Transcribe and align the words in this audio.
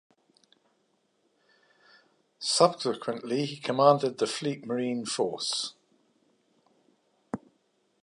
Subsequently, 2.39 3.45
he 3.45 3.57
commanded 3.57 4.17
the 4.17 4.25
Fleet 4.25 4.65
Marine 4.65 5.05
Force. 5.05 5.75